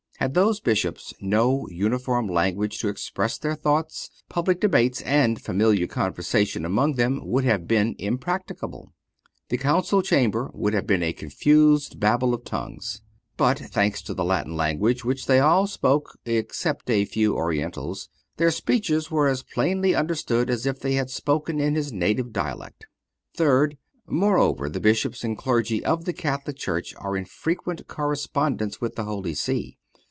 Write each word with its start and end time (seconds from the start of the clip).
Had 0.17 0.35
those 0.35 0.59
Bishops 0.59 1.15
no 1.19 1.67
uniform 1.69 2.27
language 2.27 2.77
to 2.81 2.89
express 2.89 3.39
their 3.39 3.55
thoughts, 3.55 4.11
public 4.29 4.59
debates 4.61 5.01
and 5.01 5.41
familiar 5.41 5.87
conversation 5.87 6.63
among 6.63 6.93
them 6.93 7.21
would 7.25 7.43
have 7.43 7.67
been 7.67 7.95
impracticable. 7.97 8.93
The 9.49 9.57
Council 9.57 10.03
Chamber 10.03 10.51
would 10.53 10.75
have 10.75 10.85
been 10.85 11.01
a 11.01 11.11
confused 11.11 11.99
Babel 11.99 12.35
of 12.35 12.43
tongues. 12.45 13.01
But, 13.35 13.57
thanks 13.57 14.03
to 14.03 14.13
the 14.13 14.23
Latin 14.23 14.55
language, 14.55 15.03
which 15.03 15.25
they 15.25 15.39
all 15.39 15.65
spoke 15.65 16.15
(except 16.23 16.91
a 16.91 17.03
few 17.05 17.35
Orientals), 17.35 18.07
their 18.37 18.51
speeches 18.51 19.09
were 19.09 19.27
as 19.27 19.41
plainly 19.41 19.95
understood 19.95 20.51
as 20.51 20.67
if 20.67 20.85
each 20.85 20.93
had 20.97 21.09
spoken 21.09 21.59
in 21.59 21.73
his 21.73 21.91
native 21.91 22.31
dialect. 22.31 22.85
Third—Moreover, 23.35 24.69
the 24.69 24.79
Bishops 24.79 25.23
and 25.23 25.35
Clergy 25.35 25.83
of 25.83 26.05
the 26.05 26.13
Catholic 26.13 26.57
Church 26.57 26.93
are 26.99 27.17
in 27.17 27.25
frequent 27.25 27.87
correspondence 27.87 28.79
with 28.79 28.93
the 28.95 29.05
Holy 29.05 29.33
See. 29.33 29.79